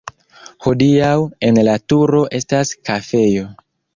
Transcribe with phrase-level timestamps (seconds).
[0.67, 1.11] Hodiaŭ
[1.49, 3.47] en la turo estas kafejo.